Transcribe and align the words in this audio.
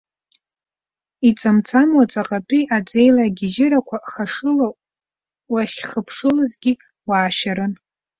Иҵамҵамуа 1.27 2.11
ҵаҟантәи 2.11 2.63
аӡеилагьежьрақәа 2.75 3.97
хашыло, 4.11 4.69
уахьхыԥшылозгьы 5.51 6.73
уаашәарын. 7.09 7.73